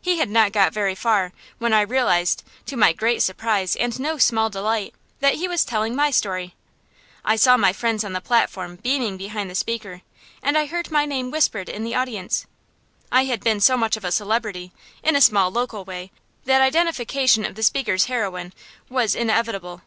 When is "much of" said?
13.76-14.04